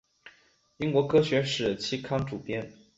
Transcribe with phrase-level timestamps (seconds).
[0.77, 2.73] 英国科学史期刊主编。